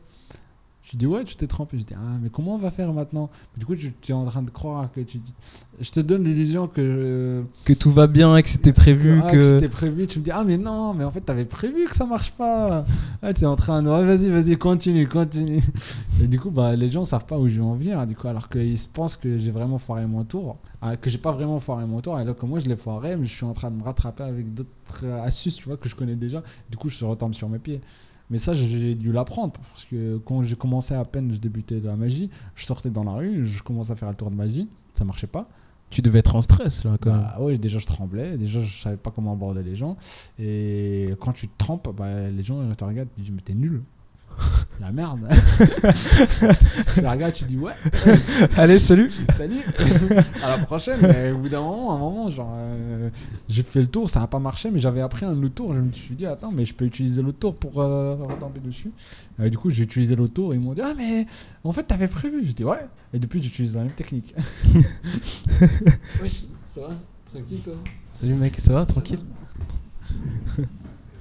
[0.85, 1.79] Je dis, ouais, tu t'es trompé.
[1.79, 3.31] Je dis, ah, mais comment on va faire maintenant?
[3.57, 5.33] Du coup, tu, tu es en train de croire que tu dis.
[5.79, 7.43] Je te donne l'illusion que.
[7.63, 9.41] Que tout va bien et que c'était prévu, ah, que.
[9.41, 10.05] c'était prévu.
[10.05, 12.85] Tu me dis, ah, mais non, mais en fait, t'avais prévu que ça marche pas.
[13.23, 13.89] Ah, tu es en train de.
[13.89, 15.63] Vas-y, vas-y, continue, continue.
[16.21, 18.05] Et du coup, bah, les gens savent pas où je vais en venir.
[18.05, 20.57] Du coup, alors qu'ils se pensent que j'ai vraiment foiré mon tour.
[20.83, 22.15] Ah, que j'ai pas vraiment foiré mon tour.
[22.15, 24.53] Alors que moi, je l'ai foiré, mais je suis en train de me rattraper avec
[24.53, 24.69] d'autres
[25.03, 26.43] euh, astuces, tu vois, que je connais déjà.
[26.69, 27.81] Du coup, je retombe sur mes pieds.
[28.29, 31.87] Mais ça, j'ai dû l'apprendre parce que quand j'ai commencé à peine, je débutais de
[31.87, 34.67] la magie, je sortais dans la rue, je commençais à faire le tour de magie,
[34.93, 35.47] ça marchait pas.
[35.91, 37.11] Tu devais être en stress là quand.
[37.11, 39.95] Bah ouais, déjà je tremblais, déjà je savais pas comment aborder les gens.
[40.39, 43.53] Et quand tu te trempes, bah, les gens ils te regardent, ils disent mais t'es
[43.53, 43.83] nul.
[44.79, 45.27] La merde.
[46.93, 47.71] tu la regardes, tu dis ouais,
[48.57, 49.61] Allez, salut salut,
[50.43, 50.99] à la prochaine.
[51.01, 53.09] Mais au bout d'un moment, un moment, genre, euh,
[53.47, 55.73] j'ai fait le tour, ça n'a pas marché, mais j'avais appris un autre tour.
[55.73, 58.91] Je me suis dit, attends, mais je peux utiliser l'autre tour pour euh, retomber dessus.
[59.41, 61.25] Et du coup, j'ai utilisé l'autre tour et ils m'ont dit, ah, mais
[61.63, 62.45] en fait, t'avais prévu.
[62.45, 62.85] J'ai dit, ouais.
[63.13, 64.35] Et depuis, j'utilise la même technique.
[66.21, 66.89] Wesh, ça va
[67.33, 67.75] Tranquille, toi
[68.11, 68.85] Salut mec, ça va?
[68.85, 69.19] Tranquille?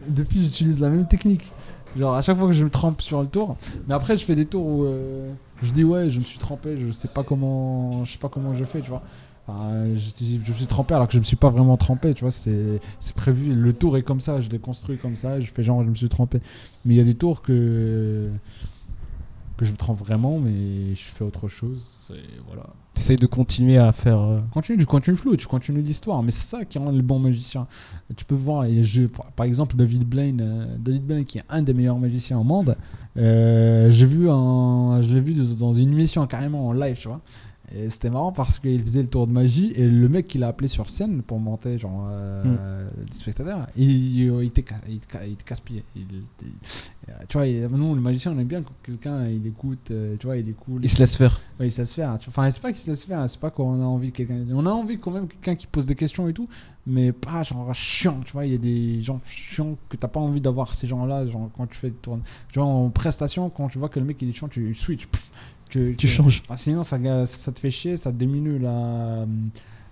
[0.08, 1.50] Depuis, j'utilise la même technique.
[1.96, 3.56] Genre, à chaque fois que je me trempe sur le tour.
[3.86, 5.30] Mais après, je fais des tours où euh,
[5.62, 8.52] je dis, ouais, je me suis trempé, je sais pas comment, je sais pas comment
[8.54, 9.02] je fais, tu vois.
[9.46, 12.30] Je, je me suis trempé alors que je me suis pas vraiment trempé, tu vois.
[12.30, 13.54] C'est c'est prévu.
[13.54, 15.94] Le tour est comme ça, je l'ai construit comme ça, je fais genre, je me
[15.94, 16.40] suis trempé.
[16.84, 18.28] Mais il y a des tours que.
[19.56, 22.10] Que je me trempe vraiment, mais je fais autre chose.
[22.10, 22.64] Et voilà.
[22.94, 24.20] T'essayes de continuer à faire.
[24.20, 27.18] euh, Continue, tu continues flou, tu continues l'histoire, mais c'est ça qui rend le bon
[27.18, 27.66] magicien.
[28.16, 29.02] Tu peux voir, et je,
[29.36, 32.76] par exemple, David Blaine, euh, David Blaine qui est un des meilleurs magiciens au monde,
[33.16, 37.20] euh, j'ai vu un, je l'ai vu dans une émission carrément en live, tu vois.
[37.72, 40.48] Et c'était marrant parce qu'il faisait le tour de magie et le mec qui l'a
[40.48, 45.82] appelé sur scène pour monter genre euh, des spectateurs, il, il, était, il, casse-pied.
[47.28, 50.36] Tu vois, nous le magicien on aime bien quand quelqu'un il écoute, euh, tu vois,
[50.36, 50.84] il est cool.
[50.84, 51.40] Il se laisse faire.
[51.58, 52.16] Ouais, il se laisse faire.
[52.28, 54.44] Enfin, c'est pas qu'il se laisse faire, c'est pas qu'on a envie de quelqu'un.
[54.52, 56.48] On a envie quand même de quelqu'un qui pose des questions et tout,
[56.86, 58.44] mais pas genre chiant, tu vois.
[58.44, 61.66] Il y a des gens chiants que t'as pas envie d'avoir ces gens-là, genre quand
[61.66, 62.18] tu fais le tour.
[62.52, 65.06] Tu vois, en prestation, quand tu vois que le mec il est chiant, tu switch.
[65.06, 65.30] pff,
[65.68, 66.42] tu, Tu changes.
[66.48, 69.26] Ah, sinon, ça, te fait chier, ça diminue la.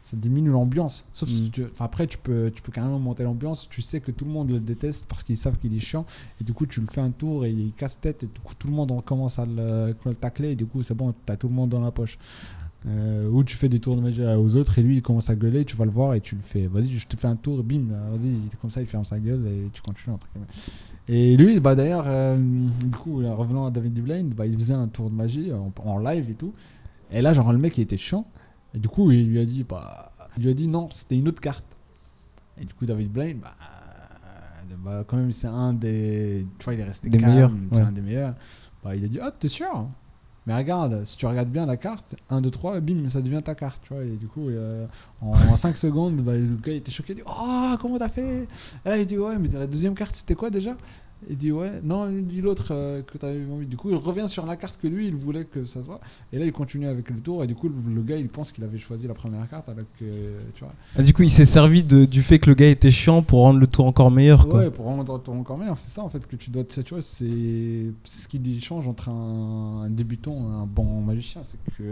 [0.05, 1.05] Ça diminue l'ambiance.
[1.13, 1.51] Sauf si Mm.
[1.51, 3.69] tu, après, tu peux, tu peux carrément monter l'ambiance.
[3.69, 6.05] Tu sais que tout le monde le déteste parce qu'ils savent qu'il est chiant.
[6.41, 8.25] Et du coup, tu le fais un tour et il casse tête.
[8.25, 10.51] Et du coup, tout le monde commence à le, le tacler.
[10.51, 12.19] Et du coup, c'est bon, t'as tout le monde dans la poche.
[12.85, 15.37] Euh, ou tu fais des tours de magie aux autres et lui il commence à
[15.37, 16.67] gueuler, tu vas le voir et tu le fais.
[16.67, 19.71] Vas-y, je te fais un tour, bim, vas-y, comme ça il ferme sa gueule et
[19.73, 20.15] tu continues.
[20.15, 20.27] entre.
[21.09, 24.75] Et lui, bah d'ailleurs, euh, du coup, euh, revenant à David Blaine, bah, il faisait
[24.75, 26.55] un tour de magie en, en live et tout.
[27.11, 28.27] Et là, genre, le mec il était chiant.
[28.75, 31.29] Et du coup, il lui a dit, bah, il lui a dit non, c'était une
[31.29, 31.65] autre carte.
[32.59, 36.47] Et du coup, David Blaine, bah, euh, bah, quand même, c'est un des.
[36.59, 37.81] Tu vois, il est resté Des calme, meilleurs, ouais.
[37.81, 38.35] un des meilleurs.
[38.83, 39.89] Bah, il a dit, ah, t'es sûr?
[40.47, 43.55] Mais regarde, si tu regardes bien la carte, 1, 2, 3, bim, ça devient ta
[43.55, 44.03] carte, tu vois.
[44.03, 44.87] Et du coup, euh,
[45.21, 48.49] en, 5 secondes, bah, le gars était choqué, il dit Oh, comment t'as fait?
[48.85, 50.77] Et là, il dit Ouais, mais la deuxième carte, c'était quoi déjà?
[51.29, 53.67] Il dit ouais, non, il dit l'autre euh, que tu avais envie.
[53.67, 56.01] Du coup, il revient sur la carte que lui, il voulait que ça soit.
[56.33, 57.45] Et là, il continue avec le tour.
[57.45, 59.69] Et du coup, le, gars, il pense qu'il avait choisi la première carte.
[59.69, 60.05] Alors que,
[60.55, 60.75] tu vois.
[60.97, 63.41] Ah, du coup, il s'est servi de, du fait que le gars était chiant pour
[63.41, 64.47] rendre le tour encore meilleur.
[64.49, 64.61] Quoi.
[64.61, 65.79] Ouais, pour rendre le tour encore meilleur.
[65.79, 66.65] C'est ça, en fait, que tu dois.
[66.65, 71.43] Tu vois, c'est ce qui change entre un, un débutant et un bon magicien.
[71.43, 71.83] C'est que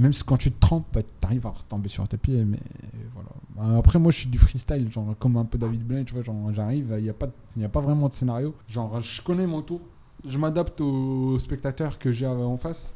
[0.00, 2.44] même si quand tu te trompes, bah, tu arrives à retomber sur tes pieds.
[2.44, 2.60] Mais
[3.14, 3.28] voilà.
[3.56, 6.22] Bah, après, moi, je suis du freestyle, genre comme un peu David Blaine, tu vois.
[6.52, 7.28] J'arrive, il n'y a, pas,
[7.62, 8.54] a pas vraiment de scénario.
[8.66, 9.80] Genre, je connais mon tour,
[10.26, 12.94] je m'adapte aux spectateurs que j'ai en face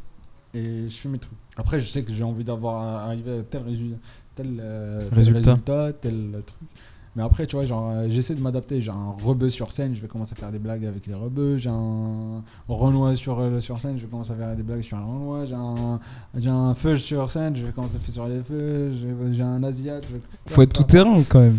[0.54, 1.38] et je fais mes trucs.
[1.56, 3.98] Après, je sais que j'ai envie d'avoir arrivé à tel, résultat,
[4.34, 6.68] tel, euh, résultat, tel truc.
[7.16, 8.80] Mais après, tu vois, genre, euh, j'essaie de m'adapter.
[8.80, 11.58] J'ai un rebeu sur scène, je vais commencer à faire des blagues avec les rebeux.
[11.58, 14.96] J'ai un renois sur, euh, sur scène, je vais commencer à faire des blagues sur
[14.98, 15.44] un renois.
[15.44, 16.00] J'ai un,
[16.36, 18.92] j'ai un feu sur scène, je vais commencer à faire sur les feux.
[19.32, 20.00] J'ai un asiat.
[20.46, 21.58] Faut être tout terrain quand même.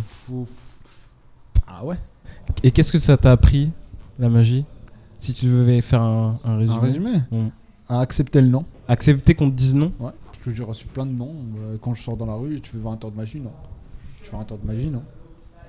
[1.68, 1.98] Ah ouais.
[2.64, 3.72] Et qu'est-ce que ça t'a appris,
[4.20, 4.66] la magie
[5.20, 6.78] Si tu devais faire un, un résumé?
[6.78, 7.12] Un résumé?
[7.88, 8.66] À accepter le non.
[8.88, 9.92] Accepter qu'on te dise non?
[10.00, 10.12] Ouais.
[10.54, 11.34] J'ai reçu plein de noms.
[11.60, 13.52] Euh, quand je sors dans la rue, tu veux voir un tour de magie Non.
[14.22, 15.04] Tu veux un tour de magie Non.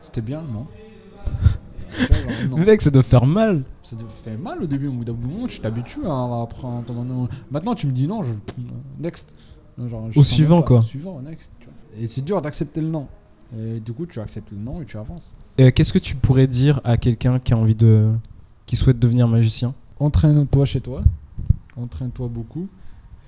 [0.06, 0.40] C'était bien,
[2.48, 3.64] non Mec, ça doit faire mal.
[3.82, 7.28] Ça doit faire mal au début, au bout d'un moment, tu t'habitues à apprendre.
[7.50, 8.32] Maintenant, tu me dis non, je...
[9.00, 9.34] next.
[10.14, 10.78] au suivant, quoi.
[10.78, 11.50] Au suivant, next.
[12.00, 13.08] Et c'est dur d'accepter le non.
[13.58, 15.34] Et du coup, tu acceptes le non et tu avances.
[15.58, 18.12] Et Qu'est-ce que tu pourrais dire à quelqu'un qui a envie de.
[18.64, 19.74] qui souhaite devenir magicien?
[19.98, 21.02] Entraîne-toi chez toi.
[21.76, 22.68] Entraîne-toi beaucoup.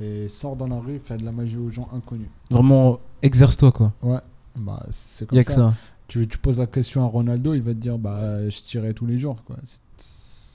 [0.00, 2.28] Et sors dans la rue, fais de la magie aux gens inconnus.
[2.52, 3.92] Vraiment, exerce-toi, quoi.
[4.00, 4.20] Ouais.
[4.54, 5.44] Bah, c'est comme ça.
[5.44, 5.74] Que ça
[6.08, 9.06] tu, tu, poses la question à Ronaldo, il va te dire bah je tirais tous
[9.06, 9.56] les jours quoi.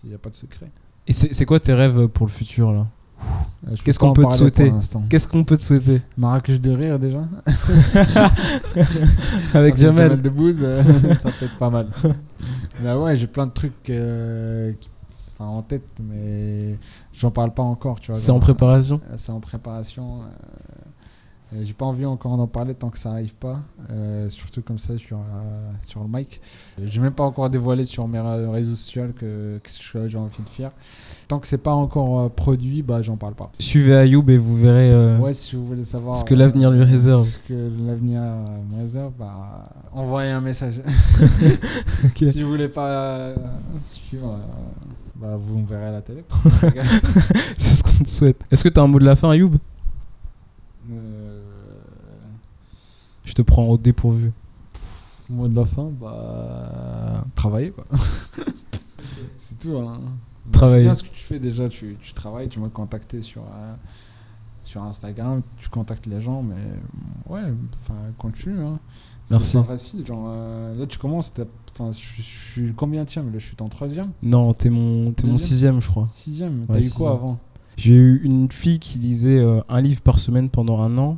[0.03, 0.69] Il n'y a pas de secret.
[1.07, 2.87] Et c'est quoi tes rêves pour le futur là?
[3.83, 4.73] Qu'est-ce qu'on peut te souhaiter
[5.09, 6.01] Qu'est-ce qu'on peut te souhaiter?
[6.17, 7.21] Marrakech de rire déjà.
[9.53, 10.09] Avec Jamel.
[10.09, 10.83] Jamel Debbouze, euh,
[11.21, 11.87] ça peut être pas mal.
[12.81, 14.73] Bah ouais, j'ai plein de trucs euh,
[15.39, 16.77] en tête, mais
[17.13, 17.97] j'en parle pas encore.
[18.13, 18.99] C'est en préparation?
[19.15, 20.21] C'est en préparation.
[20.23, 20.25] Euh,
[21.61, 24.97] j'ai pas envie encore d'en parler tant que ça arrive pas, euh, surtout comme ça
[24.97, 26.41] sur, euh, sur le mic.
[26.83, 30.71] J'ai même pas encore dévoilé sur mes réseaux sociaux que, que j'ai envie de faire.
[31.27, 33.51] Tant que c'est pas encore produit, bah j'en parle pas.
[33.59, 37.23] Suivez Ayoub et vous verrez ouais, si vous voulez savoir, ce que l'avenir lui réserve.
[37.23, 38.21] Ce que l'avenir
[38.71, 40.81] me réserve, bah envoyez un message.
[42.15, 43.33] Si vous voulez pas
[43.81, 44.39] suivre,
[45.15, 46.23] bah vous me verrez à la télé.
[47.57, 48.41] c'est ce qu'on te souhaite.
[48.51, 49.57] Est-ce que tu as un mot de la fin, Ayoub?
[53.25, 54.31] Je te prends au dépourvu.
[55.29, 57.25] Moi de la fin, bah.
[57.35, 57.85] Travailler quoi.
[59.37, 59.77] c'est tout.
[59.77, 60.01] Hein.
[60.51, 60.79] Travailler.
[60.79, 61.69] C'est bien ce que tu fais déjà.
[61.69, 63.73] Tu, tu travailles, tu m'as contacté sur, euh,
[64.63, 67.41] sur Instagram, tu contactes les gens, mais ouais,
[67.75, 68.61] enfin, continue.
[68.61, 68.79] Hein.
[69.31, 69.51] Merci.
[69.51, 70.05] C'est pas facile.
[70.05, 71.33] Genre, euh, là, tu commences.
[71.71, 74.11] Enfin, je, suis combien tiens là, je suis en troisième.
[74.21, 76.07] Non, t'es mon, es mon sixième, je crois.
[76.07, 76.65] Sixième.
[76.67, 77.39] T'as eu quoi avant?
[77.77, 81.17] J'ai eu une fille qui lisait euh, un livre par semaine pendant un an.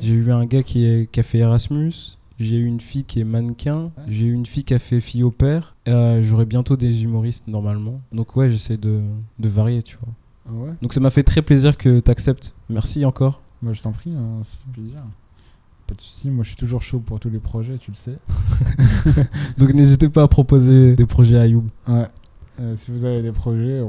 [0.00, 1.92] J'ai eu un gars qui, est, qui, a fait Erasmus.
[2.38, 3.90] J'ai eu une fille qui est mannequin.
[4.08, 5.76] J'ai eu une fille qui a fait fille au père.
[5.88, 8.00] Euh, J'aurai bientôt des humoristes normalement.
[8.12, 9.00] Donc ouais, j'essaie de,
[9.38, 10.12] de, varier, tu vois.
[10.48, 12.54] Ah Donc ça m'a fait très plaisir que tu acceptes.
[12.68, 13.40] Merci encore.
[13.62, 14.98] Moi je t'en prie, hein, ça fait plaisir.
[15.86, 18.18] Pas de soucis, moi je suis toujours chaud pour tous les projets, tu le sais.
[19.58, 21.68] Donc n'hésitez pas à proposer des projets à Youb.
[21.86, 22.08] Ouais.
[22.60, 23.82] Euh, si vous avez des projets,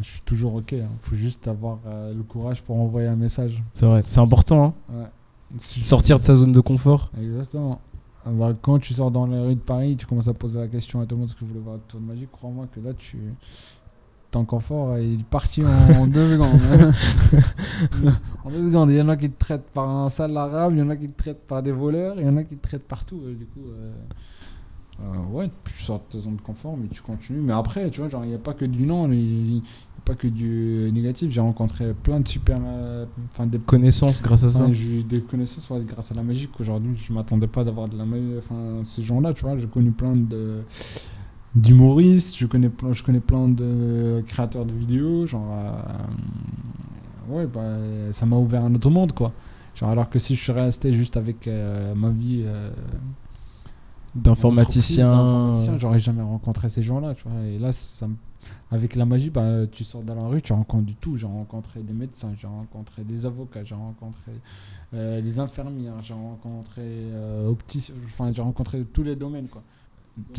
[0.00, 0.72] je suis toujours OK.
[0.72, 0.90] Il hein.
[1.00, 3.62] faut juste avoir euh, le courage pour envoyer un message.
[3.74, 4.74] C'est vrai, c'est important.
[4.90, 5.08] Hein.
[5.58, 7.10] Sortir de sa zone de confort.
[7.20, 7.80] Exactement.
[8.24, 10.66] Ah bah, quand tu sors dans les rues de Paris, tu commences à poser la
[10.66, 12.26] question à tout le monde ce que vous voulez voir le tour de magie.
[12.30, 13.18] Crois-moi que là, tu
[14.32, 16.60] ton confort il est parti en, deux secondes.
[18.44, 20.80] en deux secondes, il y en a qui te traitent par un sale arabe, il
[20.80, 22.62] y en a qui te traitent par des voleurs, il y en a qui te
[22.62, 23.20] traitent partout.
[23.20, 23.92] du coup, euh,
[25.02, 27.40] euh, ouais, tu sors de ta zone de confort, mais tu continues.
[27.40, 30.00] Mais après, tu vois, genre, il n'y a pas que du non, il n'y a
[30.04, 31.30] pas que du négatif.
[31.30, 32.58] J'ai rencontré plein de super.
[32.64, 34.66] Euh, enfin, des connaissances grâce à ça.
[34.72, 37.98] J'ai eu des connaissances grâce à la magie qu'aujourd'hui, je ne m'attendais pas d'avoir de
[37.98, 38.36] la magie.
[38.38, 40.62] Enfin, ces gens-là, tu vois, j'ai connu plein de
[41.54, 45.48] d'humoristes, je connais plein, je connais plein de créateurs de vidéos, genre
[47.30, 47.62] euh, ouais bah,
[48.10, 49.32] ça m'a ouvert un autre monde quoi.
[49.74, 51.48] Genre alors que si je serais resté juste avec
[51.96, 52.44] ma vie
[54.16, 55.54] d'informaticien.
[55.78, 57.14] J'aurais jamais rencontré ces gens-là.
[57.46, 58.08] Et là, ça,
[58.70, 61.16] avec la magie, bah, tu sors dans la rue, tu rencontres du tout.
[61.16, 64.32] J'ai rencontré des médecins, j'ai rencontré des avocats, j'ai rencontré
[64.94, 67.52] euh, des infirmières, j'ai rencontré euh,
[68.04, 69.48] enfin, j'ai rencontré tous les domaines.
[69.48, 69.62] Quoi.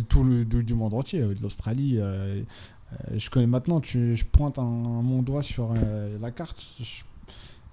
[0.09, 1.97] tout le du monde entier, euh, de l'Australie.
[1.99, 2.41] euh,
[3.13, 5.73] je connais maintenant, tu, je pointe mon doigt sur
[6.21, 6.65] la carte.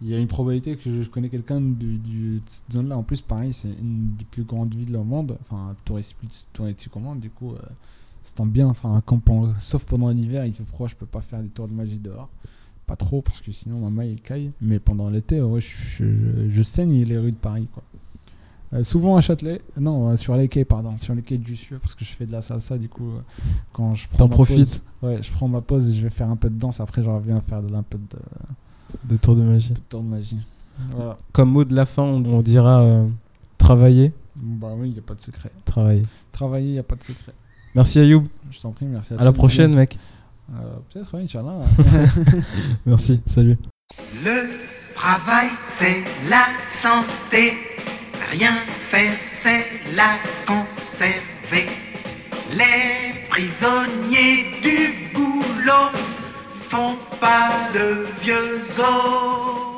[0.02, 2.96] Il y a une probabilité que je connais quelqu'un du, du- de cette zone-là.
[2.98, 7.20] En plus, pareil, c'est une des plus grandes villes au monde, enfin, touristique, au monde.
[7.20, 7.58] Du coup, euh,
[8.22, 8.66] ça tombe bien.
[8.68, 9.20] Enfin, quand,
[9.58, 12.28] sauf pendant l'hiver, il fait froid, je peux pas faire des tours de magie dehors.
[12.86, 14.50] Pas trop, parce que sinon ma maille il caille.
[14.60, 15.68] Mais pendant l'été, ouais, je,
[16.04, 17.66] je- je saigne les rues de Paris.
[17.72, 17.82] Quoi.
[18.74, 21.78] Euh, souvent à Châtelet, non, euh, sur les quais, pardon, sur les quais de Jussieu,
[21.78, 23.20] parce que je fais de la salsa, du coup, euh,
[23.72, 24.82] quand je prends T'en profites.
[25.00, 27.00] pause- ouais, je prends ma pause et je vais faire un peu de danse, après
[27.00, 28.18] je reviens faire de, un peu de,
[29.04, 29.70] De tour de magie.
[29.72, 30.38] de tour de magie.
[30.90, 31.18] Voilà.
[31.32, 33.06] Comme mot de la fin, on, on dira euh,
[33.58, 34.12] travailler.
[34.36, 35.50] Bah oui, il n'y a pas de secret.
[35.64, 36.02] Travailler.
[36.32, 37.32] Travailler, il n'y a pas de secret.
[37.74, 38.24] Merci Ayoub.
[38.50, 39.98] Je t'en prie, merci à À toi, la prochaine, mec.
[40.52, 41.54] Euh, Peut-être, oui, Inch'Allah.
[42.86, 43.20] Merci.
[43.26, 43.56] Salut.
[44.24, 44.48] Le
[44.94, 47.54] travail, c'est la santé.
[48.30, 48.58] Rien
[48.90, 49.64] faire, c'est
[49.96, 51.68] la conserver.
[52.50, 55.90] Les prisonniers du boulot
[56.70, 59.73] font pas de vieux os.